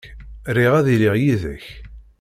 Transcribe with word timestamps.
Riɣ 0.55 0.73
ad 0.79 0.87
iliɣ 0.93 1.15
yid-k. 1.21 1.65